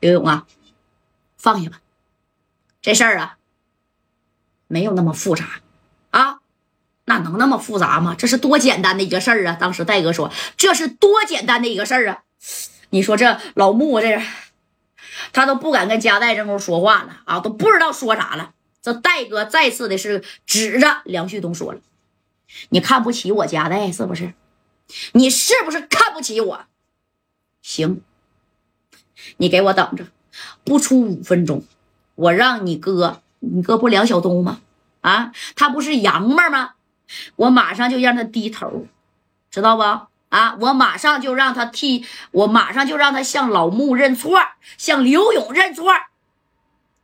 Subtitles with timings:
[0.00, 0.46] 刘勇啊，
[1.36, 1.80] 放下吧，
[2.80, 3.38] 这事儿啊，
[4.66, 5.60] 没有那么复杂
[6.10, 6.40] 啊，
[7.04, 8.14] 那能那么复杂吗？
[8.16, 9.56] 这是多简单的一个事儿啊！
[9.58, 12.22] 当时戴哥说，这是多简单的一个事儿啊！
[12.90, 14.22] 你说这老穆这，
[15.32, 18.52] 他都不敢跟加代这屋说话了啊，都不知道说啥了。
[18.80, 21.80] 这戴哥再次的是指着梁旭东说了
[22.70, 24.34] ：“你看不起我家代是不是？
[25.12, 26.64] 你是不是看不起我？
[27.60, 28.00] 行，
[29.36, 30.06] 你给我等着，
[30.64, 31.62] 不出五分钟，
[32.14, 34.60] 我让你哥，你哥不梁晓东吗？
[35.00, 36.72] 啊，他不是洋们吗？
[37.36, 38.86] 我马上就让他低头，
[39.50, 39.82] 知道不？
[40.28, 44.38] 啊，我马上就让他替我，马上就让他向老穆认错，
[44.76, 45.92] 向刘勇认错。”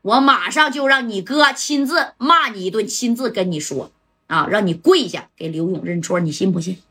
[0.02, 3.90] 我马上就让你哥亲自骂你一顿，亲自跟你说
[4.26, 6.82] 啊，让你跪下给刘勇认错，你信不信？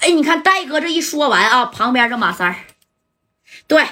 [0.00, 2.56] 哎，你看戴哥这一说完啊，旁边这马三儿，
[3.66, 3.86] 对，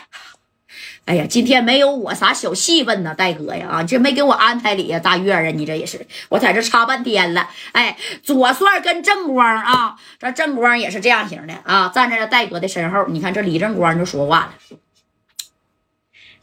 [1.07, 7.49] 哎呀，今天没有我啥小戏份呢，戴哥呀啊，这没给我安排里呀，大月啊，你这也是，我在这插半天了。
[7.73, 14.79] 哎，左帅跟正光啊，这正光也是这样型的啊，站在这戴哥的身后，你看这李正光就说话了，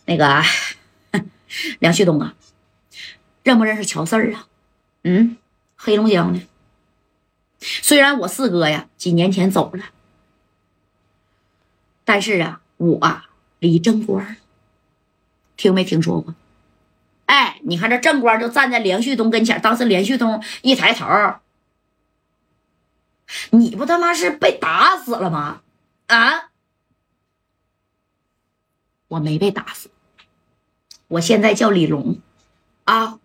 [0.05, 0.41] 那个。
[1.77, 2.33] 梁旭东啊，
[3.43, 4.47] 认不认识乔四儿啊？
[5.03, 5.37] 嗯，
[5.75, 6.39] 黑龙江的。
[7.59, 9.83] 虽然我四哥呀几年前走了，
[12.03, 13.21] 但是啊，我
[13.59, 14.35] 李正光，
[15.63, 16.35] 听没听说过？
[17.25, 21.07] 哎，你看这正光就站在梁旭东跟前，当时梁旭东一抬头，
[23.51, 25.61] 你不他妈是被打死了吗？
[26.07, 26.49] 啊？
[29.07, 29.89] 我没被打死。
[31.07, 32.19] 我现在叫李龙，
[32.83, 33.19] 啊，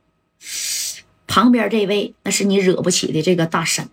[1.26, 3.88] 旁边这位那是你惹不起的这个大神，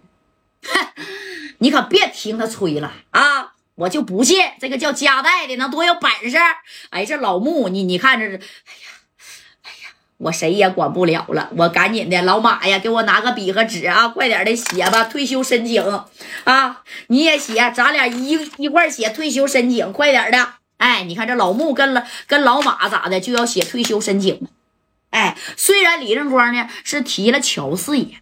[0.61, 0.87] 哼，
[1.57, 3.34] 你可别听他吹了啊！
[3.75, 6.37] 我就不信这个叫加代的能多有本事。
[6.89, 8.87] 哎，这老穆，你你看这是，哎呀，
[9.63, 15.83] 哎呀，我谁也管不了了，我赶紧的，老马呀，给我拿个笔和纸啊，快点的写吧，退休申请
[16.45, 16.83] 啊！
[17.07, 20.53] 你也写，咱俩一一块写退休申请，快点的。
[20.77, 24.47] 哎，你看这老穆跟了跟老马咋的就要写退休申请？
[25.09, 28.19] 哎，虽然李正光呢是提了乔四爷，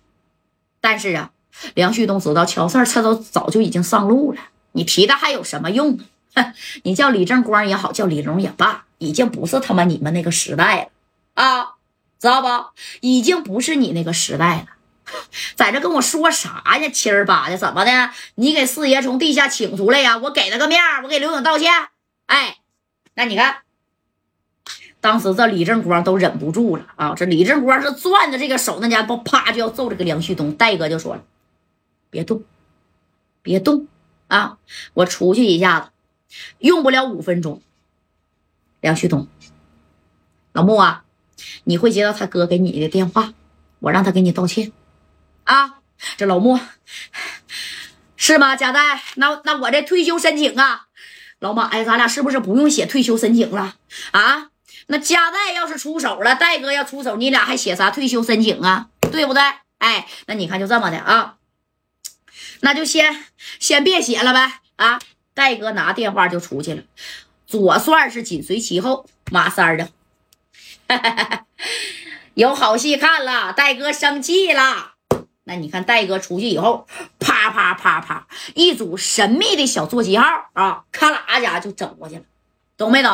[0.82, 1.32] 但是啊，
[1.74, 4.40] 梁旭东知道乔四他都早就已经上路了，
[4.74, 5.98] 你提他还有什么用
[6.34, 6.54] 啊？
[6.84, 10.90] 你叫李正光也好，叫李龙也罢，已经不是他妈你们那个时代了
[11.34, 11.76] 啊，
[12.20, 12.48] 知道不？
[13.02, 14.68] 已经不是你那个时代了，
[15.56, 16.90] 在这跟我说啥呀？
[16.90, 18.10] 七儿八的怎么的？
[18.36, 20.18] 你给四爷从地下请出来呀？
[20.18, 21.72] 我给了个面我给刘勇道歉。
[22.26, 22.58] 哎，
[23.16, 23.58] 那你看，
[25.02, 27.14] 当时这李正光都忍不住了啊！
[27.14, 30.54] 这李正光是攥着这个手，那家伙啪就要揍这个梁旭东。
[30.56, 31.24] 戴哥就说了
[32.10, 32.42] ：“别动，
[33.42, 33.88] 别动
[34.28, 34.58] 啊！
[34.94, 35.90] 我出去一下子，
[36.60, 37.62] 用不了五分钟。”
[38.82, 39.28] 梁旭东，
[40.52, 41.06] 老穆啊，
[41.64, 43.34] 你会接到他哥给你的电话，
[43.80, 44.72] 我让他给你道歉
[45.46, 45.80] 啊！
[46.18, 46.60] 这老穆
[48.18, 48.56] 是吗？
[48.56, 50.88] 贾代，那那我这退休申请啊？
[51.40, 53.76] 老马，哎，咱俩是不是不用写退休申请了
[54.12, 54.50] 啊？
[54.88, 58.90] 那加代要是出手了，戴哥要出手，你俩还写啥退休申请啊？
[59.12, 59.42] 对不对？
[59.78, 61.38] 哎，那你看就这么的啊，
[62.64, 63.26] 那就先
[63.60, 65.00] 先别写了呗啊！
[65.34, 66.84] 戴哥拿电话就出去了，
[67.46, 69.90] 左帅是紧随其后，马三的，
[72.36, 74.94] 有好戏看了，戴哥生气了。
[75.44, 76.88] 那你看，戴哥出去以后，
[77.20, 82.24] 啪啪啪啪，一组神秘的小座机号啊，咔啦家就整过去了，
[82.78, 83.12] 懂没懂？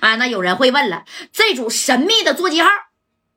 [0.00, 2.68] 啊，那有人会问了，这组神秘的座机号，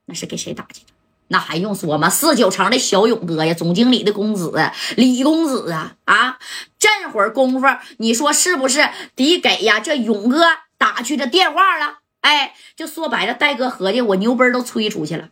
[0.06, 0.93] 那是给谁打去的？
[1.34, 2.08] 那还用说吗？
[2.08, 4.54] 四九城的小勇哥呀，总经理的公子
[4.96, 6.38] 李公子啊啊！
[6.78, 7.66] 这会儿功夫，
[7.98, 9.80] 你说是不是得给呀？
[9.80, 10.46] 这勇哥
[10.78, 11.98] 打去这电话了？
[12.22, 15.30] 哎，就说白了，戴哥合计我牛奔都吹出去了，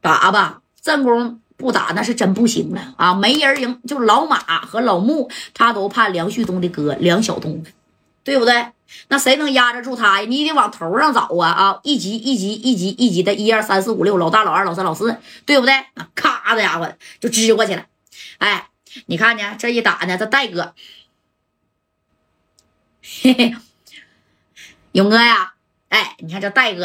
[0.00, 0.62] 打吧。
[0.80, 3.12] 正宫不打那是真不行了啊！
[3.12, 7.62] 没人赢，就老马和老穆，他都怕梁旭东的哥梁晓东，
[8.26, 8.72] 对不对？
[9.06, 10.26] 那谁能压得住他呀？
[10.28, 11.48] 你得往头上找啊！
[11.48, 15.72] 啊，一级一级一级一级的，一二三四五六，老大老二老三老四，对不对？
[15.94, 17.86] 啊，咔的家伙就支过去了。
[18.38, 18.68] 哎，
[19.06, 19.54] 你看呢？
[19.56, 20.74] 这一打呢，这戴哥，
[23.22, 23.54] 嘿嘿，
[24.90, 25.54] 勇哥呀，
[25.88, 26.84] 哎，你看这戴哥，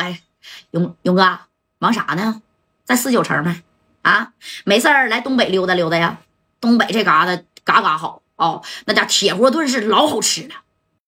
[0.70, 1.40] 勇勇哥
[1.80, 2.44] 忙啥呢？
[2.86, 3.64] 在四九城呢。
[4.04, 4.34] 啊，
[4.64, 6.20] 没事儿来东北溜达溜达呀！
[6.60, 10.54] 东北这嘎达嘎嘎好哦，那家铁锅炖是老好吃了